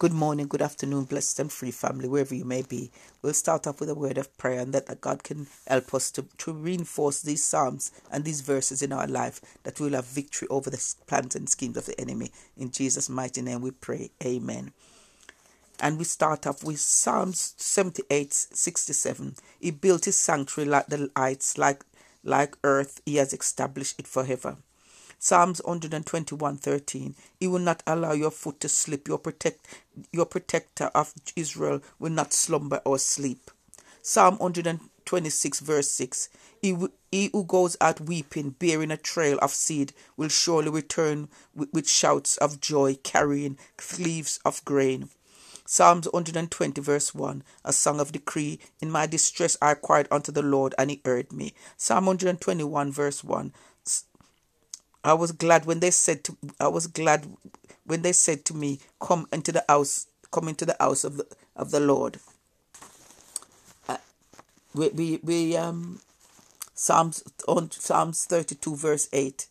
Good 0.00 0.14
morning, 0.14 0.48
good 0.48 0.62
afternoon, 0.62 1.04
blessed 1.04 1.40
and 1.40 1.52
free 1.52 1.72
family, 1.72 2.08
wherever 2.08 2.34
you 2.34 2.46
may 2.46 2.62
be. 2.62 2.90
We'll 3.20 3.34
start 3.34 3.66
off 3.66 3.80
with 3.80 3.90
a 3.90 3.94
word 3.94 4.16
of 4.16 4.34
prayer 4.38 4.60
and 4.60 4.72
that 4.72 4.86
that 4.86 5.02
God 5.02 5.22
can 5.22 5.46
help 5.66 5.92
us 5.92 6.10
to, 6.12 6.24
to 6.38 6.54
reinforce 6.54 7.20
these 7.20 7.44
Psalms 7.44 7.92
and 8.10 8.24
these 8.24 8.40
verses 8.40 8.80
in 8.80 8.94
our 8.94 9.06
life, 9.06 9.42
that 9.62 9.78
we'll 9.78 9.92
have 9.92 10.06
victory 10.06 10.48
over 10.48 10.70
the 10.70 10.82
plans 11.06 11.36
and 11.36 11.50
schemes 11.50 11.76
of 11.76 11.84
the 11.84 12.00
enemy. 12.00 12.32
In 12.56 12.70
Jesus' 12.70 13.10
mighty 13.10 13.42
name 13.42 13.60
we 13.60 13.72
pray. 13.72 14.10
Amen. 14.24 14.72
And 15.78 15.98
we 15.98 16.04
start 16.04 16.46
off 16.46 16.64
with 16.64 16.80
Psalms 16.80 17.52
78 17.58 18.32
67. 18.32 19.34
He 19.60 19.70
built 19.70 20.06
his 20.06 20.16
sanctuary 20.16 20.70
like 20.70 20.86
the 20.86 21.10
heights, 21.14 21.58
like, 21.58 21.84
like 22.24 22.56
earth, 22.64 23.02
he 23.04 23.16
has 23.16 23.34
established 23.34 24.00
it 24.00 24.06
forever. 24.06 24.56
Psalms 25.22 25.60
121:13 25.66 27.14
He 27.38 27.46
will 27.46 27.58
not 27.58 27.82
allow 27.86 28.12
your 28.12 28.30
foot 28.30 28.58
to 28.60 28.70
slip 28.70 29.06
your 29.06 29.18
protect 29.18 29.66
your 30.12 30.24
protector 30.24 30.86
of 30.94 31.12
Israel 31.36 31.82
will 31.98 32.10
not 32.10 32.32
slumber 32.32 32.80
or 32.86 32.98
sleep. 32.98 33.50
Psalm 34.00 34.38
126 34.38 35.60
verse 35.60 35.90
6 35.90 36.30
he, 36.62 36.74
he 37.12 37.28
who 37.34 37.44
goes 37.44 37.76
out 37.82 38.00
weeping 38.00 38.56
bearing 38.58 38.90
a 38.90 38.96
trail 38.96 39.38
of 39.42 39.52
seed 39.52 39.92
will 40.16 40.30
surely 40.30 40.70
return 40.70 41.28
with, 41.54 41.70
with 41.70 41.86
shouts 41.86 42.38
of 42.38 42.58
joy 42.62 42.94
carrying 43.02 43.58
sheaves 43.78 44.40
of 44.46 44.64
grain. 44.64 45.10
Psalms 45.66 46.08
120 46.12 46.80
verse 46.80 47.14
1 47.14 47.44
A 47.64 47.72
song 47.72 48.00
of 48.00 48.10
decree 48.10 48.58
In 48.80 48.90
my 48.90 49.06
distress 49.06 49.56
I 49.60 49.74
cried 49.74 50.08
unto 50.10 50.32
the 50.32 50.42
Lord 50.42 50.74
and 50.78 50.90
he 50.90 51.00
heard 51.04 51.30
me. 51.30 51.52
Psalm 51.76 52.06
121 52.06 52.90
verse 52.90 53.22
1 53.22 53.52
I 55.02 55.14
was 55.14 55.32
glad 55.32 55.64
when 55.64 55.80
they 55.80 55.90
said 55.90 56.24
to 56.24 56.36
I 56.58 56.68
was 56.68 56.86
glad 56.86 57.26
when 57.84 58.02
they 58.02 58.12
said 58.12 58.44
to 58.46 58.54
me, 58.54 58.80
Come 59.00 59.26
into 59.32 59.52
the 59.52 59.64
house, 59.68 60.06
come 60.30 60.48
into 60.48 60.66
the 60.66 60.76
house 60.78 61.04
of 61.04 61.16
the 61.16 61.26
of 61.56 61.70
the 61.70 61.80
Lord. 61.80 62.18
Uh, 63.88 63.96
we, 64.74 64.88
we, 64.90 65.20
we 65.22 65.56
um 65.56 66.00
Psalms 66.74 67.22
on 67.48 67.70
Psalms 67.70 68.24
thirty 68.24 68.54
two 68.54 68.76
verse 68.76 69.08
eight. 69.12 69.46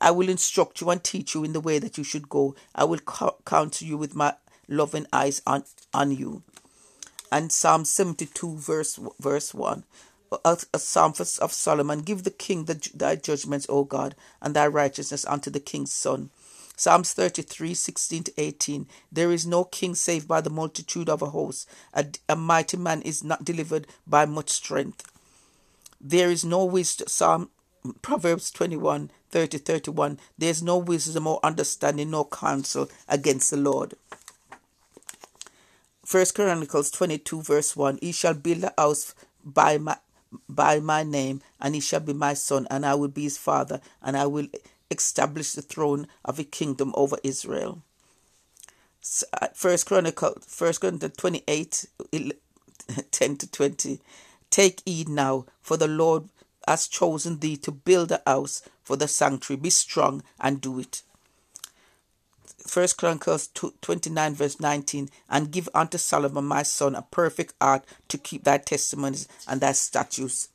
I 0.00 0.10
will 0.12 0.28
instruct 0.28 0.80
you 0.80 0.90
and 0.90 1.02
teach 1.02 1.34
you 1.34 1.44
in 1.44 1.52
the 1.52 1.60
way 1.60 1.78
that 1.78 1.98
you 1.98 2.04
should 2.04 2.28
go. 2.28 2.54
I 2.74 2.84
will 2.84 3.00
counsel 3.44 3.86
you 3.88 3.96
with 3.96 4.14
my 4.14 4.34
loving 4.68 5.06
eyes 5.12 5.42
on, 5.44 5.64
on 5.92 6.12
you. 6.12 6.42
And 7.32 7.50
Psalm 7.50 7.84
72 7.84 8.56
verse 8.56 8.98
verse 9.18 9.52
1 9.52 9.82
a, 10.44 10.58
a 10.74 10.78
psalm 10.78 11.14
of 11.18 11.52
Solomon. 11.52 12.00
Give 12.00 12.22
the 12.22 12.30
king 12.30 12.64
the, 12.64 12.90
thy 12.94 13.16
judgments, 13.16 13.66
O 13.68 13.84
God, 13.84 14.14
and 14.40 14.54
thy 14.54 14.66
righteousness 14.66 15.24
unto 15.26 15.50
the 15.50 15.60
king's 15.60 15.92
son. 15.92 16.30
Psalms 16.76 17.12
33, 17.12 17.74
16 17.74 18.24
to 18.24 18.32
18. 18.38 18.86
There 19.10 19.32
is 19.32 19.46
no 19.46 19.64
king 19.64 19.94
saved 19.94 20.28
by 20.28 20.40
the 20.40 20.50
multitude 20.50 21.08
of 21.08 21.22
a 21.22 21.30
host. 21.30 21.68
A, 21.92 22.06
a 22.28 22.36
mighty 22.36 22.76
man 22.76 23.02
is 23.02 23.24
not 23.24 23.44
delivered 23.44 23.86
by 24.06 24.26
much 24.26 24.50
strength. 24.50 25.10
There 26.00 26.30
is 26.30 26.44
no 26.44 26.64
wisdom. 26.64 27.08
Psalm 27.08 27.50
Proverbs 28.02 28.50
21, 28.50 29.10
30, 29.30 29.58
31. 29.58 30.20
There 30.36 30.50
is 30.50 30.62
no 30.62 30.78
wisdom 30.78 31.26
or 31.26 31.40
understanding, 31.42 32.10
nor 32.10 32.28
counsel 32.28 32.88
against 33.08 33.50
the 33.50 33.56
Lord. 33.56 33.94
First 36.04 36.34
Chronicles 36.34 36.90
22, 36.90 37.42
verse 37.42 37.76
1. 37.76 37.98
He 38.00 38.12
shall 38.12 38.34
build 38.34 38.64
a 38.64 38.72
house 38.78 39.14
by 39.44 39.78
my 39.78 39.96
by 40.48 40.80
my 40.80 41.02
name, 41.02 41.42
and 41.60 41.74
he 41.74 41.80
shall 41.80 42.00
be 42.00 42.12
my 42.12 42.34
son, 42.34 42.66
and 42.70 42.84
I 42.84 42.94
will 42.94 43.08
be 43.08 43.22
his 43.22 43.38
father, 43.38 43.80
and 44.02 44.16
I 44.16 44.26
will 44.26 44.46
establish 44.90 45.52
the 45.52 45.62
throne 45.62 46.06
of 46.24 46.38
a 46.38 46.44
kingdom 46.44 46.92
over 46.96 47.18
Israel. 47.22 47.82
Uh, 49.32 49.48
First 49.54 49.86
Chronicle, 49.86 50.36
First 50.46 50.80
Chronicle 50.80 51.10
28, 51.10 51.86
10 53.10 53.36
to 53.36 53.50
20. 53.50 54.00
Take 54.50 54.82
heed 54.84 55.08
now, 55.08 55.46
for 55.60 55.76
the 55.76 55.88
Lord 55.88 56.28
has 56.66 56.88
chosen 56.88 57.38
thee 57.38 57.56
to 57.56 57.70
build 57.70 58.12
a 58.12 58.22
house 58.26 58.62
for 58.82 58.96
the 58.96 59.08
sanctuary. 59.08 59.60
Be 59.60 59.70
strong 59.70 60.22
and 60.40 60.60
do 60.60 60.78
it. 60.78 61.02
First 62.68 62.98
Chronicles 62.98 63.48
29 63.48 64.34
verse 64.34 64.60
19 64.60 65.08
and 65.30 65.50
give 65.50 65.70
unto 65.74 65.96
Solomon 65.96 66.44
my 66.44 66.62
son 66.62 66.94
a 66.94 67.02
perfect 67.02 67.54
heart 67.60 67.84
to 68.08 68.18
keep 68.18 68.44
thy 68.44 68.58
testimonies 68.58 69.26
and 69.48 69.62
thy 69.62 69.72
statutes. 69.72 70.48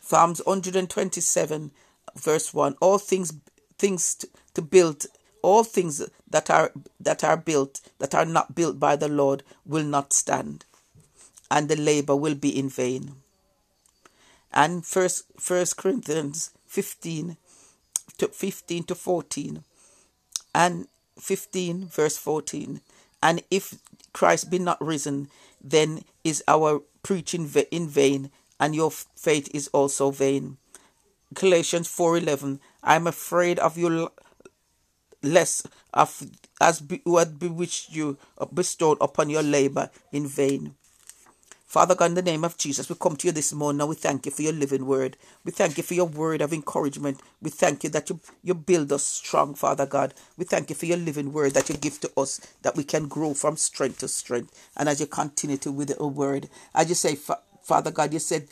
Psalms 0.00 0.40
127 0.44 1.72
verse 2.14 2.54
1 2.54 2.76
all 2.80 2.98
things 2.98 3.32
things 3.78 4.14
to, 4.14 4.28
to 4.54 4.62
build 4.62 5.06
all 5.42 5.64
things 5.64 6.08
that 6.30 6.50
are 6.50 6.72
that 7.00 7.24
are 7.24 7.36
built 7.36 7.80
that 7.98 8.14
are 8.14 8.24
not 8.24 8.54
built 8.54 8.78
by 8.78 8.94
the 8.94 9.08
Lord 9.08 9.42
will 9.66 9.84
not 9.84 10.12
stand 10.12 10.64
and 11.50 11.68
the 11.68 11.76
labor 11.76 12.14
will 12.14 12.36
be 12.36 12.56
in 12.56 12.68
vain. 12.68 13.16
And 14.52 14.86
first 14.86 15.24
first 15.36 15.76
Corinthians 15.76 16.52
15 16.66 17.36
to 18.18 18.28
15 18.28 18.84
to 18.84 18.94
14 18.94 19.64
and 20.58 20.88
15, 21.20 21.86
verse 21.86 22.18
14. 22.18 22.80
And 23.22 23.42
if 23.48 23.78
Christ 24.12 24.50
be 24.50 24.58
not 24.58 24.82
risen, 24.82 25.30
then 25.62 26.02
is 26.24 26.42
our 26.48 26.82
preaching 27.04 27.48
in 27.70 27.88
vain, 27.88 28.30
and 28.58 28.74
your 28.74 28.90
faith 28.90 29.48
is 29.54 29.68
also 29.68 30.10
vain. 30.10 30.58
Galatians 31.32 31.86
4:11 31.86 32.58
I 32.82 32.96
am 32.96 33.06
afraid 33.06 33.58
of 33.60 33.78
you 33.78 34.10
less 35.22 35.62
of 35.94 36.26
as 36.60 36.80
be, 36.80 37.02
who 37.04 37.18
had 37.18 37.38
bewitched 37.38 37.90
you 37.94 38.18
bestowed 38.52 38.98
upon 39.00 39.30
your 39.30 39.42
labor 39.42 39.90
in 40.10 40.26
vain. 40.26 40.74
Father 41.68 41.94
God, 41.94 42.06
in 42.06 42.14
the 42.14 42.22
name 42.22 42.44
of 42.44 42.56
Jesus, 42.56 42.88
we 42.88 42.96
come 42.98 43.14
to 43.16 43.26
you 43.26 43.32
this 43.32 43.52
morning 43.52 43.86
we 43.86 43.94
thank 43.94 44.24
you 44.24 44.32
for 44.32 44.40
your 44.40 44.54
living 44.54 44.86
word. 44.86 45.18
We 45.44 45.52
thank 45.52 45.76
you 45.76 45.82
for 45.82 45.92
your 45.92 46.06
word 46.06 46.40
of 46.40 46.54
encouragement. 46.54 47.20
We 47.42 47.50
thank 47.50 47.84
you 47.84 47.90
that 47.90 48.08
you, 48.08 48.20
you 48.42 48.54
build 48.54 48.90
us 48.90 49.04
strong, 49.04 49.54
Father 49.54 49.84
God. 49.84 50.14
We 50.38 50.46
thank 50.46 50.70
you 50.70 50.76
for 50.76 50.86
your 50.86 50.96
living 50.96 51.30
word 51.30 51.52
that 51.52 51.68
you 51.68 51.74
give 51.76 52.00
to 52.00 52.10
us 52.16 52.40
that 52.62 52.74
we 52.74 52.84
can 52.84 53.06
grow 53.06 53.34
from 53.34 53.58
strength 53.58 53.98
to 53.98 54.08
strength. 54.08 54.70
And 54.78 54.88
as 54.88 54.98
you 54.98 55.06
continue 55.06 55.58
to 55.58 55.70
with 55.70 55.94
the 55.94 56.06
word, 56.06 56.48
as 56.74 56.88
you 56.88 56.94
say, 56.94 57.18
Father 57.62 57.90
God, 57.90 58.14
you 58.14 58.18
said, 58.18 58.48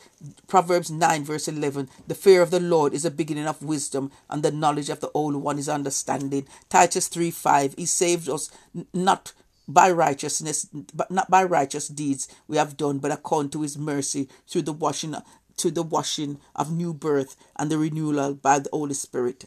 Proverbs 0.47 0.91
9, 0.91 1.25
verse 1.25 1.49
11, 1.49 1.89
the 2.07 2.15
fear 2.15 2.43
of 2.43 2.51
the 2.51 2.61
Lord 2.61 2.93
is 2.93 3.05
the 3.05 3.11
beginning 3.11 3.47
of 3.47 3.63
wisdom, 3.63 4.13
and 4.29 4.43
the 4.43 4.53
knowledge 4.53 4.91
of 4.91 5.01
the 5.01 5.11
Holy 5.15 5.39
One 5.39 5.59
is 5.59 5.71
understanding. 5.71 6.47
Titus 6.69 7.09
3, 7.09 7.31
5, 7.31 7.77
He 7.79 7.87
saved 7.87 8.29
us 8.29 8.51
not 8.93 9.33
by 9.69 9.91
righteousness, 9.91 10.67
but 10.95 11.11
not 11.11 11.31
by 11.31 11.43
righteous 11.43 11.89
deeds 11.89 12.29
we 12.49 12.57
have 12.57 12.77
done, 12.77 12.99
but 12.99 13.11
according 13.11 13.51
to 13.51 13.63
his 13.63 13.77
mercy 13.77 14.29
through 14.47 14.63
the 14.63 14.73
washing 14.73 15.17
to 15.57 15.71
the 15.71 15.83
washing 15.83 16.39
of 16.55 16.71
new 16.71 16.93
birth 16.93 17.35
and 17.57 17.71
the 17.71 17.79
renewal 17.79 18.35
by 18.35 18.59
the 18.59 18.69
Holy 18.73 18.95
Spirit. 18.95 19.47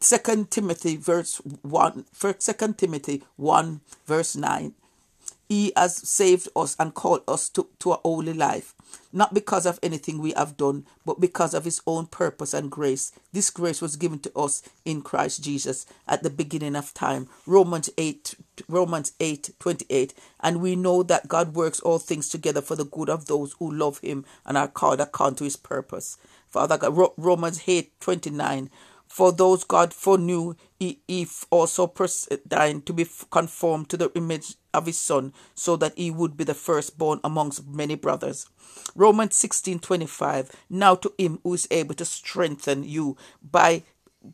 Second 0.00 0.50
Timothy 0.50 0.96
verse 0.96 1.36
one 1.62 2.04
Second 2.38 2.78
Timothy 2.78 3.22
one 3.36 3.80
verse 4.06 4.36
nine. 4.36 4.74
He 5.48 5.72
has 5.74 5.96
saved 5.96 6.48
us 6.54 6.76
and 6.78 6.92
called 6.92 7.22
us 7.26 7.48
to, 7.50 7.68
to 7.78 7.92
a 7.92 8.00
holy 8.04 8.34
life, 8.34 8.74
not 9.12 9.34
because 9.34 9.66
of 9.66 9.78
anything 9.82 10.18
we 10.18 10.32
have 10.32 10.56
done, 10.56 10.86
but 11.04 11.20
because 11.20 11.54
of 11.54 11.64
His 11.64 11.80
own 11.86 12.06
purpose 12.06 12.54
and 12.54 12.70
grace. 12.70 13.12
This 13.32 13.50
grace 13.50 13.80
was 13.80 13.96
given 13.96 14.18
to 14.20 14.32
us 14.36 14.62
in 14.84 15.02
Christ 15.02 15.42
Jesus 15.42 15.86
at 16.06 16.22
the 16.22 16.30
beginning 16.30 16.76
of 16.76 16.94
time. 16.94 17.28
Romans 17.46 17.90
8, 17.98 18.34
Romans 18.68 19.12
8, 19.20 19.50
28. 19.58 20.14
And 20.40 20.60
we 20.60 20.76
know 20.76 21.02
that 21.02 21.28
God 21.28 21.54
works 21.54 21.80
all 21.80 21.98
things 21.98 22.28
together 22.28 22.62
for 22.62 22.76
the 22.76 22.84
good 22.84 23.08
of 23.08 23.26
those 23.26 23.54
who 23.58 23.72
love 23.72 23.98
Him 23.98 24.24
and 24.44 24.56
are 24.56 24.68
called 24.68 25.00
according 25.00 25.36
to 25.36 25.44
His 25.44 25.56
purpose. 25.56 26.18
Father 26.48 26.78
God, 26.78 27.12
Romans 27.16 27.62
8, 27.66 28.00
29. 28.00 28.70
For 29.08 29.32
those 29.32 29.64
God 29.64 29.94
foreknew, 29.94 30.54
he, 30.78 31.00
also 31.50 31.86
predestined 31.86 32.86
to 32.86 32.92
be 32.92 33.06
conformed 33.30 33.88
to 33.88 33.96
the 33.96 34.12
image 34.14 34.54
of 34.78 34.86
his 34.86 34.98
Son, 34.98 35.32
so 35.54 35.76
that 35.76 35.92
he 35.96 36.10
would 36.10 36.36
be 36.36 36.44
the 36.44 36.54
firstborn 36.54 37.20
amongst 37.22 37.66
many 37.66 37.94
brothers. 37.94 38.46
Romans 38.94 39.36
sixteen 39.36 39.78
twenty 39.78 40.06
five. 40.06 40.50
Now 40.70 40.94
to 40.96 41.12
him 41.18 41.40
who 41.42 41.54
is 41.54 41.68
able 41.70 41.94
to 41.96 42.04
strengthen 42.04 42.84
you 42.84 43.16
by 43.42 43.82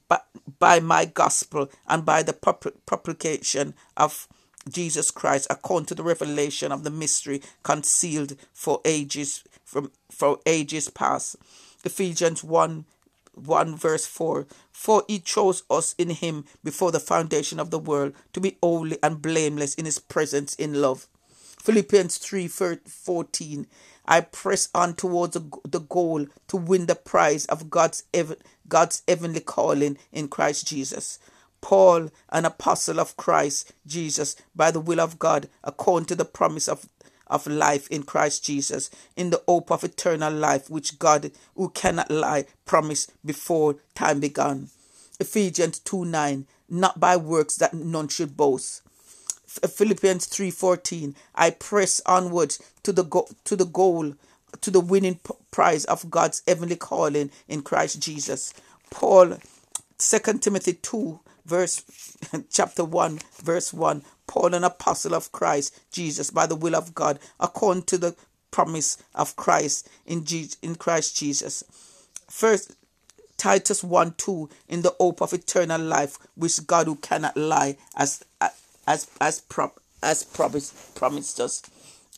by, 0.09 0.21
by 0.59 0.81
my 0.81 1.05
gospel 1.05 1.71
and 1.87 2.05
by 2.05 2.23
the 2.23 2.33
propagation 2.33 3.75
of 3.97 4.29
Jesus 4.69 5.11
Christ, 5.11 5.47
according 5.51 5.87
to 5.87 5.95
the 5.95 6.03
revelation 6.03 6.73
of 6.73 6.85
the 6.85 6.91
mystery 6.91 7.43
concealed 7.63 8.37
for 8.53 8.81
ages 8.85 9.45
from 9.65 9.91
for 10.11 10.39
ages 10.47 10.89
past. 10.89 11.37
Ephesians 11.85 12.43
1 12.43 12.85
1 13.35 13.77
verse 13.77 14.07
4 14.07 14.47
For 14.73 15.05
he 15.09 15.19
chose 15.19 15.63
us 15.71 15.95
in 15.99 16.11
him 16.11 16.45
before 16.63 16.93
the 16.93 17.01
foundation 17.01 17.61
of 17.61 17.71
the 17.71 17.79
world 17.79 18.15
to 18.33 18.41
be 18.41 18.59
holy 18.63 18.99
and 19.03 19.23
blameless 19.23 19.75
in 19.75 19.85
his 19.85 19.99
presence 19.99 20.55
in 20.55 20.81
love. 20.81 21.07
Philippians 21.63 22.19
3 22.19 22.49
14 22.49 23.67
I 24.07 24.21
press 24.21 24.69
on 24.75 24.95
towards 24.95 25.35
the 25.65 25.81
goal 25.81 26.27
to 26.49 26.57
win 26.57 26.87
the 26.87 26.95
prize 26.95 27.47
of 27.47 27.71
God's, 27.71 28.05
God's 28.69 29.03
heavenly 29.09 29.41
calling 29.41 29.97
in 30.13 30.29
Christ 30.29 30.67
Jesus. 30.67 31.19
Paul, 31.63 32.11
an 32.29 32.45
apostle 32.45 33.01
of 33.01 33.17
Christ 33.17 33.73
Jesus, 33.87 34.37
by 34.55 34.71
the 34.71 34.81
will 34.81 35.01
of 35.01 35.19
God, 35.19 35.49
according 35.63 36.05
to 36.09 36.15
the 36.15 36.27
promise 36.27 36.69
of, 36.69 36.87
of 37.27 37.47
life 37.47 37.89
in 37.89 38.03
Christ 38.03 38.45
Jesus, 38.45 38.91
in 39.17 39.31
the 39.31 39.43
hope 39.47 39.71
of 39.71 39.85
eternal 39.85 40.33
life, 40.33 40.71
which 40.71 40.99
God, 40.99 41.31
who 41.57 41.71
cannot 41.71 42.11
lie, 42.11 42.47
promised 42.65 43.13
before 43.25 43.77
time 43.95 44.21
began. 44.21 44.69
Ephesians 45.21 45.79
2 45.81 46.05
9, 46.05 46.47
not 46.69 46.99
by 47.01 47.17
works 47.17 47.57
that 47.57 47.75
none 47.75 48.09
should 48.09 48.37
boast. 48.37 48.83
Philippians 49.47 50.27
3:14 50.27 51.15
I 51.35 51.51
press 51.51 52.01
onwards 52.07 52.59
to 52.83 52.93
the 52.93 53.05
go- 53.05 53.29
to 53.45 53.55
the 53.57 53.65
goal 53.67 54.15
to 54.61 54.71
the 54.71 54.81
winning 54.81 55.17
p- 55.17 55.35
prize 55.51 55.85
of 55.85 56.11
God's 56.11 56.43
heavenly 56.47 56.77
calling 56.77 57.31
in 57.49 57.63
Christ 57.63 58.01
Jesus. 58.01 58.53
Paul 58.91 59.39
2 59.99 60.41
Timothy 60.41 60.75
2 60.75 61.21
verse 61.45 61.83
chapter 62.51 62.85
1 62.85 63.21
verse 63.43 63.73
1 63.73 64.03
Paul 64.27 64.55
an 64.55 64.65
apostle 64.65 65.15
of 65.15 65.33
Christ 65.33 65.79
Jesus 65.93 66.31
by 66.31 66.47
the 66.47 66.57
will 66.57 66.75
of 66.75 66.95
God 66.95 67.19
according 67.39 67.85
to 67.85 67.99
the 67.99 68.17
promise 68.51 68.99
of 69.15 69.35
Christ 69.37 69.89
in 70.07 70.25
Je- 70.25 70.51
in 70.63 70.77
Christ 70.77 71.17
Jesus. 71.17 71.65
First 72.31 72.77
Titus 73.37 73.83
1 73.83 74.15
2 74.17 74.49
in 74.69 74.83
the 74.83 74.95
hope 74.99 75.21
of 75.21 75.33
eternal 75.33 75.81
life 75.81 76.19
which 76.37 76.67
God 76.67 76.87
who 76.87 76.97
cannot 76.97 77.37
lie 77.37 77.77
as 77.97 78.23
as 78.87 79.09
as 79.21 79.41
prop 79.41 79.81
as 80.03 80.23
promised 80.25 80.95
promised 80.95 81.41
us. 81.41 81.63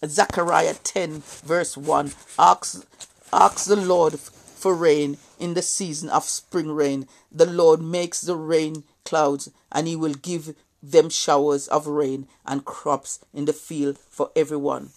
Zechariah 0.05 0.75
10 0.75 1.23
verse 1.45 1.77
1 1.77 2.13
asks 2.39 2.85
asks 3.33 3.65
the 3.65 3.77
Lord 3.77 4.19
for 4.19 4.75
rain 4.75 5.17
in 5.39 5.55
the 5.55 5.63
season 5.63 6.09
of 6.11 6.25
spring 6.25 6.71
rain. 6.71 7.09
The 7.33 7.47
Lord 7.47 7.81
makes 7.81 8.21
the 8.21 8.37
rain 8.37 8.85
clouds 9.07 9.51
and 9.73 9.89
he 9.89 9.97
will 9.97 10.15
give 10.15 10.55
them 10.83 11.09
showers 11.09 11.69
of 11.69 11.87
rain 11.87 12.29
and 12.45 12.65
crops 12.65 13.21
in 13.33 13.47
the 13.47 13.53
field 13.53 13.99
for 13.99 14.31
everyone. 14.37 14.91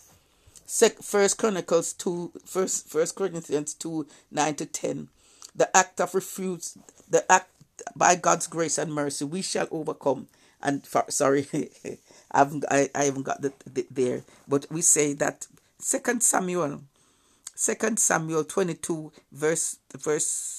First 0.68 1.38
Chronicles 1.38 1.94
2 1.94 2.32
first 2.46 2.90
First 2.90 3.16
Corinthians 3.16 3.74
2 3.74 4.06
9 4.32 4.56
to 4.56 4.66
10. 4.66 5.08
The 5.56 5.76
act 5.76 6.00
of 6.02 6.14
refuse 6.14 6.78
the 7.10 7.30
act 7.32 7.50
by 7.96 8.16
God's 8.16 8.46
grace 8.48 8.78
and 8.78 8.94
mercy 8.94 9.26
we 9.26 9.42
shall 9.42 9.68
overcome 9.72 10.28
and 10.62 10.86
for, 10.86 11.06
sorry, 11.10 11.48
I 12.32 12.38
haven't 12.38 12.66
I, 12.70 12.90
I 12.94 13.06
haven't 13.06 13.24
got 13.24 13.42
the, 13.42 13.54
the, 13.66 13.88
there, 13.90 14.24
but 14.48 14.66
we 14.70 14.82
say 14.82 15.14
that 15.14 15.48
Second 15.80 16.22
Samuel, 16.22 16.82
Second 17.56 18.00
Samuel 18.00 18.44
twenty 18.44 18.74
two 18.74 19.12
verse 19.32 19.78
verse 19.98 20.59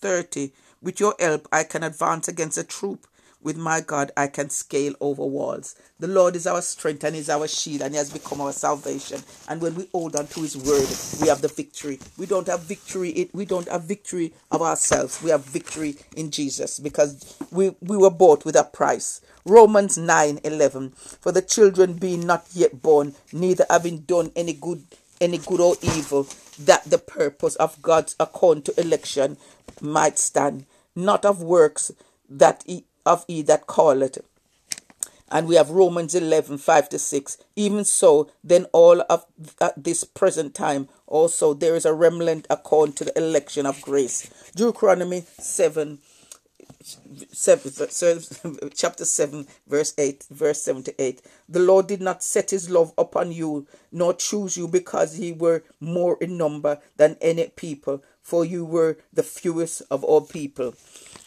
thirty. 0.00 0.52
With 0.80 1.00
your 1.00 1.14
help, 1.18 1.48
I 1.50 1.64
can 1.64 1.82
advance 1.82 2.28
against 2.28 2.58
a 2.58 2.64
troop 2.64 3.06
with 3.40 3.56
my 3.56 3.80
God, 3.80 4.10
I 4.16 4.26
can 4.26 4.50
scale 4.50 4.94
over 5.00 5.24
walls. 5.24 5.76
The 6.00 6.08
Lord 6.08 6.34
is 6.34 6.46
our 6.46 6.60
strength 6.60 7.04
and 7.04 7.14
is 7.14 7.30
our 7.30 7.46
shield, 7.46 7.82
and 7.82 7.94
He 7.94 7.98
has 7.98 8.12
become 8.12 8.40
our 8.40 8.52
salvation. 8.52 9.22
And 9.48 9.60
when 9.60 9.76
we 9.76 9.88
hold 9.92 10.16
on 10.16 10.26
to 10.28 10.40
His 10.40 10.56
word, 10.56 10.88
we 11.22 11.28
have 11.28 11.40
the 11.40 11.48
victory. 11.48 12.00
We 12.16 12.26
don't 12.26 12.48
have 12.48 12.62
victory. 12.62 13.10
It, 13.10 13.34
We 13.34 13.44
don't 13.44 13.68
have 13.68 13.84
victory 13.84 14.32
of 14.50 14.60
ourselves. 14.60 15.22
We 15.22 15.30
have 15.30 15.44
victory 15.44 15.96
in 16.16 16.30
Jesus 16.32 16.80
because 16.80 17.36
we, 17.52 17.76
we 17.80 17.96
were 17.96 18.10
bought 18.10 18.44
with 18.44 18.56
a 18.56 18.64
price. 18.64 19.20
Romans 19.44 19.96
9 19.96 20.40
11. 20.42 20.90
For 20.90 21.30
the 21.30 21.42
children 21.42 21.94
being 21.94 22.26
not 22.26 22.46
yet 22.52 22.82
born, 22.82 23.14
neither 23.32 23.66
having 23.70 24.00
done 24.00 24.32
any 24.34 24.52
good 24.52 24.84
any 25.20 25.38
good 25.38 25.60
or 25.60 25.74
evil, 25.82 26.24
that 26.58 26.84
the 26.84 26.98
purpose 26.98 27.56
of 27.56 27.80
God's 27.82 28.16
according 28.18 28.64
to 28.64 28.80
election 28.80 29.36
might 29.80 30.18
stand, 30.18 30.66
not 30.94 31.24
of 31.24 31.42
works 31.42 31.92
that 32.28 32.62
he 32.66 32.84
of 33.06 33.24
he 33.26 33.42
that 33.42 33.66
calleth. 33.66 34.18
And 35.30 35.46
we 35.46 35.56
have 35.56 35.68
Romans 35.70 36.14
11, 36.14 36.56
5 36.56 36.88
to 36.88 36.98
6. 36.98 37.36
Even 37.54 37.84
so, 37.84 38.30
then 38.42 38.64
all 38.72 39.02
of 39.10 39.26
at 39.60 39.84
this 39.84 40.02
present 40.02 40.54
time 40.54 40.88
also 41.06 41.52
there 41.52 41.76
is 41.76 41.84
a 41.84 41.92
remnant 41.92 42.46
according 42.48 42.94
to 42.94 43.04
the 43.04 43.16
election 43.18 43.66
of 43.66 43.80
grace. 43.82 44.30
Deuteronomy 44.54 45.24
7, 45.38 45.98
7, 46.80 47.72
chapter 48.74 49.04
7 49.04 49.46
verse 49.66 49.94
8 49.98 50.26
verse 50.30 50.62
7 50.62 50.84
to 50.84 51.02
8 51.02 51.22
the 51.48 51.58
lord 51.58 51.88
did 51.88 52.00
not 52.00 52.22
set 52.22 52.50
his 52.50 52.70
love 52.70 52.92
upon 52.96 53.32
you 53.32 53.66
nor 53.90 54.14
choose 54.14 54.56
you 54.56 54.68
because 54.68 55.18
ye 55.18 55.32
were 55.32 55.64
more 55.80 56.16
in 56.20 56.36
number 56.36 56.78
than 56.96 57.16
any 57.20 57.48
people 57.48 58.02
for 58.22 58.44
you 58.44 58.64
were 58.64 58.96
the 59.12 59.22
fewest 59.24 59.82
of 59.90 60.04
all 60.04 60.20
people 60.20 60.74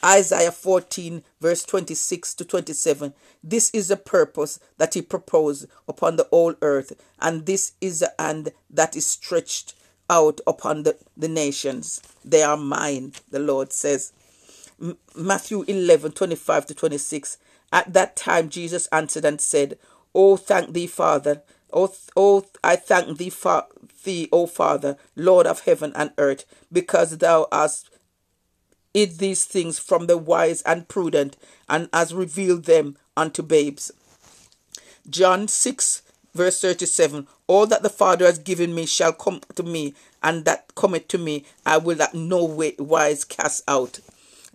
Isaiah 0.04 0.52
14, 0.52 1.24
verse 1.40 1.64
26 1.64 2.34
to 2.34 2.46
27. 2.46 3.14
This 3.44 3.70
is 3.70 3.90
the 3.90 3.98
purpose 3.98 4.60
that 4.80 4.96
he 4.96 5.02
proposed 5.04 5.68
upon 5.88 6.16
the 6.16 6.28
whole 6.32 6.56
earth, 6.64 6.94
and 7.20 7.46
this 7.46 7.74
is 7.82 8.00
the 8.00 8.12
hand 8.18 8.52
that 8.72 8.96
is 8.96 9.06
stretched 9.06 9.76
out 10.10 10.42
upon 10.48 10.84
the, 10.84 10.98
the 11.16 11.28
nations. 11.28 12.02
They 12.26 12.42
are 12.42 12.58
mine, 12.58 13.14
the 13.30 13.40
Lord 13.40 13.72
says. 13.72 14.12
Matthew 15.16 15.64
11, 15.68 16.14
25 16.14 16.66
to 16.68 16.74
26. 16.74 17.38
At 17.72 17.94
that 17.94 18.16
time, 18.16 18.50
Jesus 18.50 18.88
answered 18.88 19.26
and 19.26 19.40
said, 19.40 19.78
Oh, 20.14 20.38
thank 20.38 20.74
thee, 20.74 20.88
Father. 20.88 21.42
Oh, 21.72 21.94
oh 22.16 22.46
I 22.64 22.76
thank 22.76 23.18
thee, 23.18 23.30
fa- 23.30 23.68
thee, 24.04 24.28
O 24.32 24.46
Father, 24.46 24.98
Lord 25.16 25.48
of 25.48 25.62
heaven 25.62 25.94
and 25.96 26.12
earth, 26.18 26.46
because 26.72 27.18
thou 27.20 27.48
hast 27.52 27.90
hid 28.94 29.20
these 29.20 29.46
things 29.46 29.80
from 29.80 30.08
the 30.08 30.18
wise 30.18 30.62
and 30.64 30.88
prudent, 30.88 31.38
and 31.70 31.88
has 31.94 32.14
revealed 32.14 32.66
them 32.66 32.98
unto 33.16 33.42
babes. 33.42 33.92
John 35.10 35.48
6, 35.48 36.02
verse 36.34 36.60
37 36.62 37.28
All 37.48 37.66
that 37.68 37.84
the 37.84 37.90
Father 37.90 38.26
has 38.26 38.40
given 38.40 38.76
me 38.76 38.86
shall 38.86 39.14
come 39.14 39.42
to 39.56 39.64
me, 39.64 39.94
and 40.22 40.44
that 40.46 40.76
cometh 40.76 41.08
to 41.10 41.18
me 41.18 41.46
I 41.66 41.78
will 41.78 42.02
at 42.02 42.14
no 42.14 42.44
way 42.44 42.76
wise 42.78 43.24
cast 43.24 43.64
out. 43.68 44.00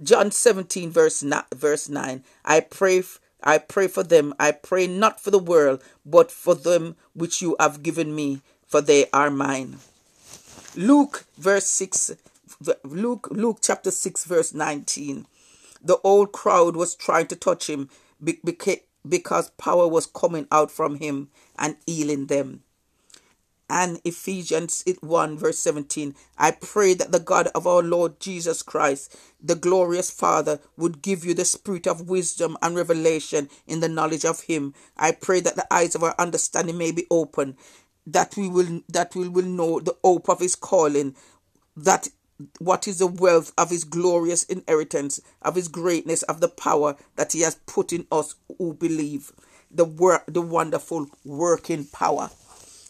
John 0.03 0.31
17, 0.31 0.91
verse 0.91 1.23
9, 1.23 1.43
verse 1.55 1.89
9 1.89 2.25
I 2.45 2.61
pray. 2.61 3.03
I 3.43 3.59
pray 3.59 3.87
for 3.87 4.03
them. 4.03 4.35
I 4.41 4.53
pray 4.53 4.87
not 4.87 5.21
for 5.21 5.31
the 5.31 5.39
world, 5.39 5.83
but 6.05 6.31
for 6.31 6.55
them 6.55 6.97
which 7.15 7.41
you 7.41 7.55
have 7.61 7.83
given 7.83 8.15
me, 8.15 8.41
for 8.67 8.81
they 8.81 9.09
are 9.11 9.31
mine. 9.31 9.79
Luke 10.75 11.25
verse 11.39 11.67
6 11.67 12.13
Luke, 12.85 13.29
Luke 13.31 13.59
chapter 13.61 13.91
6, 13.91 14.25
verse 14.25 14.55
19. 14.55 15.27
The 15.83 15.99
old 16.03 16.33
crowd 16.33 16.77
was 16.77 16.95
trying 16.95 17.27
to 17.29 17.37
touch 17.37 17.69
him 17.69 17.91
because 18.23 19.51
power 19.51 19.87
was 19.87 20.07
coming 20.07 20.47
out 20.51 20.71
from 20.71 20.97
him 20.97 21.29
and 21.59 21.77
healing 21.87 22.27
them. 22.27 22.63
And 23.69 24.01
Ephesians 24.05 24.85
1, 25.01 25.39
verse 25.39 25.59
17. 25.59 26.15
I 26.39 26.53
pray 26.53 26.95
that 26.95 27.11
the 27.11 27.19
God 27.19 27.49
of 27.49 27.67
our 27.67 27.83
Lord 27.83 28.21
Jesus 28.21 28.63
Christ, 28.63 29.17
the 29.43 29.57
glorious 29.57 30.11
Father, 30.11 30.61
would 30.77 31.03
give 31.03 31.25
you 31.25 31.35
the 31.35 31.45
spirit 31.45 31.87
of 31.87 32.09
wisdom 32.09 32.57
and 32.63 32.77
revelation 32.77 33.49
in 33.67 33.81
the 33.81 33.89
knowledge 33.89 34.25
of 34.25 34.43
Him. 34.43 34.75
I 34.97 35.13
pray 35.13 35.41
that 35.41 35.57
the 35.57 35.73
eyes 35.73 35.95
of 35.95 36.05
our 36.05 36.15
understanding 36.19 36.79
may 36.79 36.93
be 36.93 37.07
open, 37.11 37.57
that 38.07 38.37
we 38.37 38.49
will 38.49 38.83
that 38.89 39.17
we 39.17 39.29
will 39.29 39.45
know 39.45 39.81
the 39.81 39.97
hope 40.05 40.29
of 40.29 40.39
His 40.39 40.55
calling, 40.55 41.17
that 41.77 42.09
what 42.59 42.87
is 42.87 42.99
the 42.99 43.07
wealth 43.07 43.53
of 43.57 43.71
his 43.71 43.85
glorious 43.85 44.43
inheritance, 44.45 45.21
of 45.43 45.55
his 45.55 45.69
greatness, 45.69 46.23
of 46.25 46.41
the 46.41 46.49
power 46.49 46.97
that 47.17 47.33
he 47.33 47.41
has 47.41 47.55
put 47.67 47.93
in 47.93 48.07
us 48.13 48.35
who 48.59 48.75
believe, 48.75 49.33
the 49.71 49.85
work, 49.85 50.25
the 50.27 50.43
wonderful 50.43 51.07
working 51.25 51.85
power. 51.87 52.31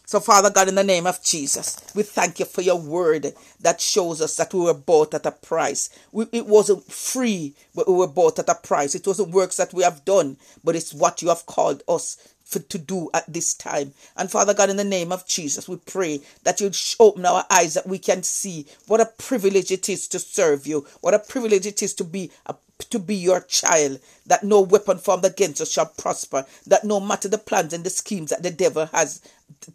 So, 0.09 0.21
Father 0.21 0.49
God, 0.49 0.69
in 0.69 0.75
the 0.75 0.85
name 0.85 1.05
of 1.05 1.21
Jesus, 1.21 1.81
we 1.93 2.01
thank 2.01 2.39
you 2.39 2.45
for 2.45 2.61
your 2.61 2.79
word 2.79 3.33
that 3.59 3.81
shows 3.81 4.21
us 4.21 4.37
that 4.37 4.53
we 4.53 4.61
were 4.61 4.73
bought 4.73 5.13
at 5.13 5.25
a 5.25 5.31
price. 5.31 5.89
We, 6.13 6.27
it 6.31 6.45
wasn't 6.45 6.89
free, 6.89 7.55
but 7.75 7.89
we 7.89 7.93
were 7.93 8.07
bought 8.07 8.39
at 8.39 8.47
a 8.47 8.55
price. 8.55 8.95
It 8.95 9.05
wasn't 9.05 9.33
works 9.33 9.57
that 9.57 9.73
we 9.73 9.83
have 9.83 10.05
done, 10.05 10.37
but 10.63 10.77
it's 10.77 10.93
what 10.93 11.21
you 11.21 11.27
have 11.27 11.45
called 11.45 11.83
us 11.89 12.15
for, 12.45 12.59
to 12.59 12.77
do 12.77 13.09
at 13.13 13.25
this 13.27 13.53
time. 13.53 13.91
And 14.15 14.31
Father 14.31 14.53
God, 14.53 14.69
in 14.69 14.77
the 14.77 14.85
name 14.85 15.11
of 15.11 15.27
Jesus, 15.27 15.67
we 15.67 15.75
pray 15.75 16.21
that 16.43 16.61
you'd 16.61 16.77
open 17.01 17.25
our 17.25 17.43
eyes 17.49 17.73
that 17.73 17.85
we 17.85 17.99
can 17.99 18.23
see 18.23 18.65
what 18.87 19.01
a 19.01 19.11
privilege 19.17 19.73
it 19.73 19.89
is 19.89 20.07
to 20.07 20.19
serve 20.19 20.65
you, 20.65 20.87
what 21.01 21.15
a 21.15 21.19
privilege 21.19 21.65
it 21.65 21.83
is 21.83 21.93
to 21.95 22.05
be 22.05 22.31
a 22.45 22.55
to 22.89 22.99
be 22.99 23.15
your 23.15 23.41
child, 23.41 23.99
that 24.25 24.43
no 24.43 24.61
weapon 24.61 24.97
formed 24.97 25.25
against 25.25 25.61
us 25.61 25.71
shall 25.71 25.87
prosper, 25.87 26.45
that 26.65 26.83
no 26.83 26.99
matter 26.99 27.27
the 27.27 27.37
plans 27.37 27.73
and 27.73 27.83
the 27.83 27.89
schemes 27.89 28.29
that 28.29 28.43
the 28.43 28.51
devil 28.51 28.85
has 28.87 29.21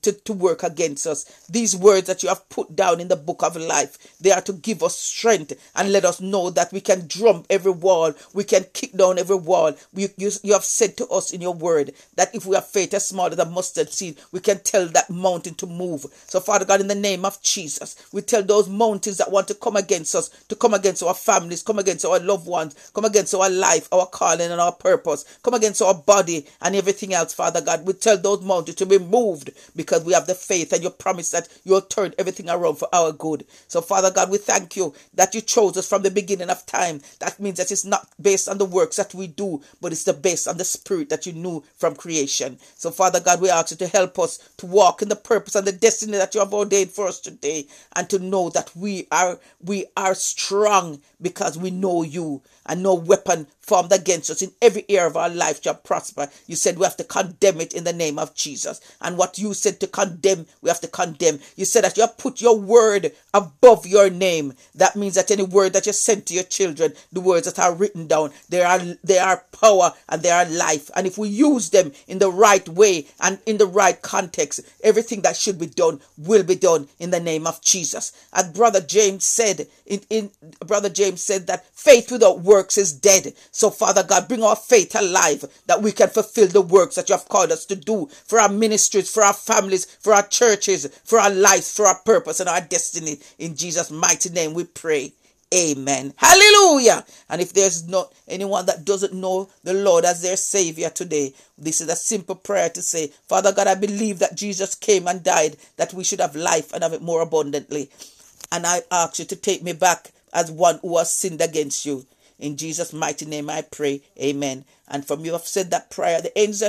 to, 0.03 0.13
to 0.13 0.33
work 0.33 0.63
against 0.63 1.07
us. 1.07 1.25
These 1.49 1.77
words 1.77 2.07
that 2.07 2.23
you 2.23 2.29
have 2.29 2.49
put 2.49 2.75
down 2.75 3.01
in 3.01 3.09
the 3.09 3.17
book 3.17 3.43
of 3.43 3.57
life, 3.57 3.99
they 4.21 4.31
are 4.31 4.41
to 4.43 4.53
give 4.53 4.83
us 4.83 4.97
strength 4.97 5.53
and 5.77 5.93
let 5.93 6.05
us 6.05 6.21
know 6.21 6.51
that 6.51 6.73
we 6.73 6.81
can 6.81 7.07
drum 7.07 7.45
every 7.51 7.73
wall, 7.73 8.13
we 8.33 8.45
can 8.45 8.65
kick 8.73 8.93
down 8.93 9.19
every 9.19 9.37
wall. 9.37 9.75
You, 9.95 10.09
you, 10.17 10.31
you 10.43 10.53
have 10.53 10.65
said 10.65 10.97
to 10.99 11.07
us 11.09 11.33
in 11.33 11.41
your 11.41 11.55
word 11.55 11.93
that 12.17 12.35
if 12.35 12.47
we 12.47 12.55
have 12.55 12.67
faith 12.67 12.95
as 12.95 13.07
small 13.09 13.27
as 13.27 13.39
a 13.39 13.45
mustard 13.45 13.91
seed, 13.91 14.19
we 14.33 14.41
can 14.41 14.61
tell 14.61 14.87
that 14.89 15.11
mountain 15.11 15.55
to 15.57 15.67
move. 15.67 16.07
So, 16.27 16.41
Father 16.41 16.65
God, 16.65 16.81
in 16.81 16.89
the 16.89 16.95
name 16.95 17.25
of 17.25 17.43
Jesus, 17.43 17.97
we 18.13 18.23
tell 18.23 18.43
those 18.43 18.69
mountains 18.69 19.19
that 19.19 19.31
want 19.31 19.49
to 19.49 19.55
come 19.55 19.77
against 19.77 20.15
us, 20.15 20.29
to 20.49 20.57
come 20.57 20.75
against 20.75 21.03
our 21.03 21.15
families, 21.15 21.63
come 21.63 21.79
against 21.79 22.05
our 22.05 22.19
loved 22.19 22.47
ones, 22.47 22.91
come 22.95 23.05
against 23.05 23.35
our 23.35 23.51
life, 23.51 23.89
our 23.93 24.07
calling, 24.07 24.51
and 24.51 24.61
our 24.61 24.73
purpose, 24.73 25.25
come 25.43 25.55
against 25.55 25.83
our 25.83 25.95
body 25.95 26.47
and 26.61 26.75
everything 26.75 27.13
else, 27.15 27.35
Father 27.35 27.61
God. 27.61 27.87
We 27.87 27.93
tell 27.95 28.19
those 28.19 28.43
mountains 28.43 28.77
to 28.77 28.87
be 28.87 28.99
moved 28.99 29.51
because 29.77 30.05
we 30.05 30.13
have 30.13 30.27
the 30.27 30.35
faith 30.35 30.73
and 30.73 30.83
your 30.83 30.91
promise 30.93 31.31
that 31.31 31.49
you'll 31.65 31.81
turn 31.81 32.15
everything 32.19 32.49
around 32.49 32.77
for 32.77 32.89
our 32.93 33.13
good. 33.13 33.47
So, 33.69 33.81
Father 33.81 34.11
God, 34.11 34.31
we 34.31 34.39
thank 34.39 34.77
you 34.77 34.95
that 35.15 35.35
you 35.35 35.41
chose 35.41 35.77
us 35.77 35.89
from 35.89 36.03
the 36.03 36.11
beginning 36.11 36.51
of 36.51 36.67
time. 36.67 37.01
That 37.21 37.41
means 37.41 37.59
that 37.59 37.71
it's 37.71 37.85
not 37.85 38.09
based 38.21 38.49
on 38.49 38.59
the 38.59 38.65
works 38.65 38.97
that 38.97 39.15
we 39.15 39.27
do, 39.27 39.63
but 39.81 39.93
it's 39.93 40.05
the 40.05 40.13
based 40.13 40.49
on 40.49 40.57
the 40.59 40.65
spirit 40.65 41.09
that 41.11 41.27
you 41.27 41.33
knew 41.33 41.63
from 41.77 41.95
creation. 41.97 42.59
So, 42.77 42.91
Father 42.91 43.21
God, 43.21 43.41
we 43.41 43.51
ask 43.51 43.71
you 43.71 43.77
to 43.79 43.87
help 43.89 44.19
us 44.19 44.39
to 44.59 44.67
walk 44.67 45.03
in 45.03 45.09
the 45.09 45.17
purpose 45.17 45.55
and 45.55 45.67
the 45.67 45.73
destiny 45.73 46.13
that 46.19 46.35
you 46.35 46.41
have 46.41 46.55
ordained 46.55 46.91
for 46.91 47.07
us 47.09 47.21
today, 47.21 47.67
and 47.97 48.09
to 48.11 48.19
know 48.19 48.51
that 48.51 48.75
we 48.77 49.07
are 49.11 49.39
we 49.61 49.87
are 49.97 50.15
strong 50.15 51.01
because 51.21 51.59
we 51.59 51.71
know 51.71 52.03
you 52.03 52.43
and 52.67 52.83
no 52.83 52.95
weapon 52.95 53.47
formed 53.61 53.93
against 53.93 54.31
us 54.31 54.43
in 54.43 54.53
every 54.61 54.85
area 54.89 55.07
of 55.07 55.17
our 55.17 55.29
life 55.29 55.63
shall 55.63 55.75
prosper. 55.75 56.29
You 56.47 56.57
said 56.57 56.77
we 56.77 56.85
have 56.85 56.97
to 56.97 57.05
condemn 57.05 57.61
it 57.61 57.73
in 57.73 57.85
the 57.85 57.93
name 57.93 58.19
of 58.19 58.35
Jesus. 58.35 58.81
And 59.01 59.17
what 59.17 59.39
you 59.39 59.55
said 59.55 59.81
to 59.81 59.87
condemn, 59.87 60.47
we 60.61 60.69
have 60.69 60.81
to 60.81 60.89
condemn. 60.89 61.39
You 61.57 61.65
said 61.65 61.85
that 61.85 61.97
you 61.97 62.03
have 62.03 62.19
put 62.19 62.41
your 62.41 62.59
word 62.59 63.13
above 63.33 63.87
your 63.87 64.11
name. 64.11 64.55
That 64.75 64.97
means 64.97 65.15
that 65.15 65.31
any 65.31 65.45
word 65.45 65.73
that 65.75 65.87
you 65.87 65.93
send 65.93 66.27
to 66.27 66.35
your 66.35 66.45
children, 66.45 66.93
the 67.13 67.21
words 67.21 67.47
that 67.47 67.63
are 67.63 67.75
written 67.75 68.07
down, 68.07 68.33
they 68.49 68.63
are 68.63 68.81
they 69.05 69.19
are 69.19 69.45
power 69.53 69.93
and 70.09 70.23
they 70.23 70.31
are 70.31 70.45
life. 70.45 70.91
And 70.97 71.07
if 71.07 71.17
we 71.19 71.29
use 71.29 71.71
them 71.71 71.93
in 72.09 72.19
the 72.19 72.31
right 72.31 72.69
way 72.69 73.07
and 73.21 73.39
in 73.47 73.59
the 73.59 73.67
right 73.67 74.01
context, 74.03 74.61
everything 74.83 75.23
that 75.23 75.37
should 75.37 75.59
be 75.59 75.67
done 75.67 76.01
will 76.19 76.43
be 76.43 76.57
done 76.57 76.89
in 76.99 77.11
the 77.11 77.21
name 77.21 77.47
of 77.47 77.63
Jesus. 77.63 78.13
And 78.33 78.55
Brother 78.55 78.81
James 78.81 79.25
said, 79.25 79.67
in, 79.87 80.01
in 80.11 80.31
Brother 80.67 80.89
James 80.89 81.23
said 81.23 81.47
that 81.47 81.67
faith 81.73 82.11
without 82.11 82.41
works 82.53 82.77
is 82.77 82.93
dead. 82.93 83.33
So, 83.51 83.71
Father 83.71 84.03
God, 84.03 84.29
bring 84.29 84.43
our 84.43 84.57
faith 84.57 84.95
alive 84.95 85.45
that 85.67 85.81
we 85.81 85.91
can 85.91 86.11
fulfill 86.11 86.49
the 86.49 86.61
works 86.61 86.97
that 86.97 87.09
you 87.09 87.17
have 87.17 87.29
called 87.29 87.51
us 87.51 87.65
to 87.67 87.77
do 87.77 88.09
for 88.27 88.39
our 88.39 88.51
ministries, 88.51 89.11
for 89.11 89.23
our 89.23 89.33
families, 89.33 89.87
for 89.87 90.13
our 90.13 90.27
churches, 90.27 90.87
for 91.03 91.19
our 91.19 91.31
lives, 91.31 91.75
for 91.75 91.87
our 91.87 91.99
purpose 92.05 92.41
and 92.41 92.49
our 92.51 92.61
destiny. 92.61 93.19
In 93.39 93.57
Jesus' 93.57 93.91
mighty 93.91 94.29
name 94.29 94.53
we 94.53 94.65
pray. 94.65 95.15
Amen. 95.55 96.15
Hallelujah. 96.17 97.05
And 97.29 97.41
if 97.41 97.53
there's 97.53 97.87
not 97.89 98.13
anyone 98.29 98.67
that 98.67 98.85
doesn't 98.85 99.13
know 99.15 99.49
the 99.65 99.75
Lord 99.75 100.05
as 100.05 100.23
their 100.23 100.37
Savior 100.37 100.91
today, 100.91 101.35
this 101.59 101.81
is 101.81 101.89
a 101.89 101.97
simple 101.97 102.35
prayer 102.35 102.69
to 102.71 102.83
say, 102.83 103.09
Father 103.29 103.53
God, 103.53 103.67
I 103.67 103.75
believe 103.75 104.19
that 104.19 104.35
Jesus 104.35 104.75
came 104.75 105.07
and 105.09 105.23
died 105.23 105.57
that 105.77 105.93
we 105.93 106.05
should 106.05 106.21
have 106.21 106.37
life 106.37 106.73
and 106.73 106.83
have 106.83 106.95
it 106.95 107.03
more 107.03 107.23
abundantly. 107.23 107.91
And 108.51 108.67
I 108.67 108.83
ask 108.91 109.19
you 109.19 109.25
to 109.27 109.37
take 109.37 109.63
me 109.63 109.73
back 109.73 110.13
as 110.33 110.51
one 110.51 110.79
who 110.81 110.97
has 110.99 111.11
sinned 111.11 111.41
against 111.43 111.85
you. 111.85 112.07
In 112.43 112.57
Jesus' 112.57 112.93
mighty 112.93 113.25
name 113.25 113.49
I 113.49 113.63
pray. 113.63 114.03
Amen. 114.21 114.65
And 114.89 115.07
from 115.07 115.25
you 115.25 115.31
have 115.33 115.47
said 115.47 115.71
that 115.71 115.91
prayer, 115.91 116.21
the 116.21 116.37
angels 116.37 116.63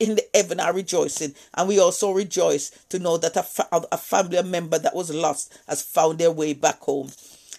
in 0.00 0.16
the 0.16 0.26
heaven 0.34 0.58
are 0.58 0.72
rejoicing. 0.72 1.36
And 1.54 1.68
we 1.68 1.78
also 1.78 2.10
rejoice 2.10 2.70
to 2.88 2.98
know 2.98 3.18
that 3.18 3.36
a, 3.36 3.44
fa- 3.44 3.68
a 3.70 3.96
family 3.96 4.42
member 4.42 4.80
that 4.80 4.96
was 4.96 5.14
lost 5.14 5.56
has 5.68 5.80
found 5.80 6.18
their 6.18 6.32
way 6.32 6.54
back 6.54 6.80
home 6.80 7.12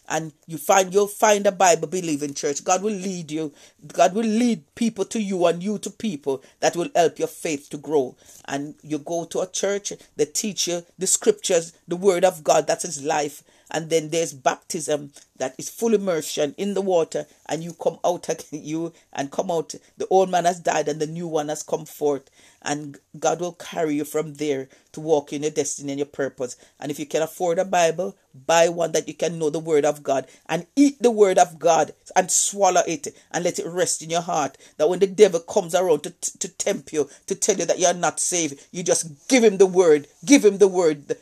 and 0.09 0.33
you 0.47 0.57
find 0.57 0.93
you'll 0.93 1.07
find 1.07 1.47
a 1.47 1.51
Bible 1.53 1.87
believing 1.87 2.33
church. 2.33 2.65
God 2.65 2.83
will 2.83 2.91
lead 2.93 3.31
you. 3.31 3.53
God 3.93 4.13
will 4.13 4.25
lead 4.25 4.63
people 4.75 5.05
to 5.05 5.21
you 5.21 5.45
and 5.45 5.63
you 5.63 5.77
to 5.79 5.89
people 5.89 6.43
that 6.59 6.75
will 6.75 6.89
help 6.93 7.19
your 7.19 7.29
faith 7.29 7.69
to 7.69 7.77
grow. 7.77 8.17
And 8.45 8.75
you 8.81 8.99
go 8.99 9.23
to 9.23 9.39
a 9.39 9.47
church, 9.47 9.93
they 10.17 10.25
teach 10.25 10.67
you 10.67 10.85
the 10.99 11.07
scriptures, 11.07 11.71
the 11.87 11.95
word 11.95 12.25
of 12.25 12.43
God, 12.43 12.67
that 12.67 12.83
is 12.83 13.03
life 13.03 13.43
and 13.73 13.89
then 13.89 14.09
there's 14.09 14.33
baptism 14.33 15.11
that 15.37 15.55
is 15.57 15.69
full 15.69 15.93
immersion 15.95 16.53
in 16.57 16.75
the 16.75 16.81
water 16.81 17.25
and 17.49 17.63
you 17.63 17.73
come 17.73 17.97
out 18.05 18.29
you 18.51 18.93
and 19.11 19.31
come 19.31 19.49
out. 19.49 19.73
The 19.97 20.07
old 20.07 20.29
man 20.29 20.45
has 20.45 20.59
died 20.59 20.87
and 20.87 20.99
the 20.99 21.07
new 21.07 21.27
one 21.27 21.49
has 21.49 21.63
come 21.63 21.85
forth. 21.85 22.29
And 22.61 22.97
god 23.19 23.41
will 23.41 23.53
carry 23.53 23.95
you 23.95 24.05
from 24.05 24.35
there 24.35 24.69
to 24.93 25.01
walk 25.01 25.33
in 25.33 25.41
your 25.41 25.51
destiny 25.51 25.91
and 25.91 25.99
your 25.99 26.05
purpose. 26.05 26.55
And 26.79 26.91
if 26.91 26.99
you 26.99 27.05
can 27.05 27.23
afford 27.23 27.57
a 27.59 27.65
bible 27.65 28.15
buy 28.45 28.69
one 28.69 28.91
that 28.93 29.07
you 29.07 29.13
can 29.13 29.37
know 29.37 29.49
the 29.49 29.59
word 29.59 29.85
of 29.85 30.01
god 30.01 30.27
and 30.47 30.65
eat 30.75 31.01
the 31.01 31.11
word 31.11 31.37
of 31.37 31.59
god 31.59 31.93
and 32.15 32.31
swallow 32.31 32.81
it 32.87 33.07
and 33.31 33.43
let 33.43 33.59
it 33.59 33.67
rest 33.67 34.01
in 34.01 34.09
your 34.09 34.21
heart. 34.21 34.57
That 34.77 34.87
when 34.89 34.99
the 34.99 35.07
devil 35.07 35.39
comes 35.39 35.75
around 35.75 36.03
to, 36.03 36.11
to 36.11 36.47
tempt 36.47 36.93
you 36.93 37.09
to 37.27 37.35
tell 37.35 37.57
you 37.57 37.65
that 37.65 37.79
you're 37.79 37.93
not 37.93 38.19
saved 38.19 38.65
you 38.71 38.83
just 38.83 39.27
give 39.27 39.43
him 39.43 39.57
the 39.57 39.65
word 39.65 40.07
give 40.23 40.45
him 40.45 40.59
the 40.59 40.67
word 40.67 41.15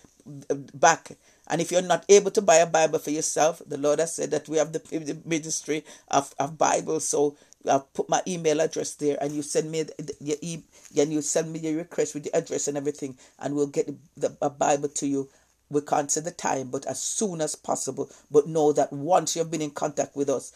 back 0.73 1.11
and 1.51 1.59
if 1.59 1.69
you're 1.69 1.81
not 1.81 2.05
able 2.07 2.31
to 2.31 2.41
buy 2.41 2.55
a 2.55 2.65
Bible 2.65 2.97
for 2.97 3.11
yourself, 3.11 3.61
the 3.67 3.77
Lord 3.77 3.99
has 3.99 4.15
said 4.15 4.31
that 4.31 4.47
we 4.47 4.57
have 4.57 4.71
the 4.71 5.21
ministry 5.25 5.83
of, 6.07 6.33
of 6.39 6.57
Bibles. 6.57 7.05
So 7.09 7.35
I've 7.69 7.93
put 7.93 8.07
my 8.07 8.21
email 8.25 8.61
address 8.61 8.93
there, 8.95 9.17
and 9.21 9.35
you 9.35 9.41
send 9.41 9.69
me 9.69 9.83
your 10.21 10.37
e- 10.41 10.63
and 10.97 11.11
you 11.11 11.21
send 11.21 11.51
me 11.51 11.59
your 11.59 11.75
request 11.75 12.13
with 12.13 12.23
the 12.23 12.33
address 12.33 12.69
and 12.69 12.77
everything, 12.77 13.17
and 13.37 13.53
we'll 13.53 13.67
get 13.67 13.91
the, 14.15 14.35
a 14.41 14.49
Bible 14.49 14.87
to 14.87 15.05
you. 15.05 15.29
We 15.69 15.81
can't 15.81 16.09
say 16.09 16.21
the 16.21 16.31
time, 16.31 16.69
but 16.69 16.85
as 16.85 17.01
soon 17.01 17.41
as 17.41 17.55
possible. 17.55 18.09
But 18.31 18.47
know 18.47 18.71
that 18.71 18.93
once 18.93 19.35
you've 19.35 19.51
been 19.51 19.61
in 19.61 19.71
contact 19.71 20.15
with 20.15 20.29
us, 20.29 20.53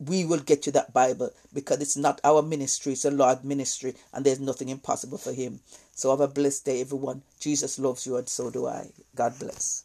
we 0.00 0.24
will 0.24 0.40
get 0.40 0.66
you 0.66 0.72
that 0.72 0.92
Bible 0.92 1.30
because 1.54 1.80
it's 1.80 1.96
not 1.96 2.20
our 2.24 2.42
ministry, 2.42 2.94
it's 2.94 3.04
a 3.04 3.12
Lord 3.12 3.44
ministry, 3.44 3.94
and 4.12 4.26
there's 4.26 4.40
nothing 4.40 4.70
impossible 4.70 5.18
for 5.18 5.32
Him. 5.32 5.60
So 5.94 6.10
have 6.10 6.20
a 6.20 6.26
blessed 6.26 6.64
day, 6.64 6.80
everyone. 6.80 7.22
Jesus 7.38 7.78
loves 7.78 8.06
you, 8.06 8.16
and 8.16 8.28
so 8.28 8.50
do 8.50 8.66
I. 8.66 8.90
God 9.14 9.38
bless. 9.38 9.84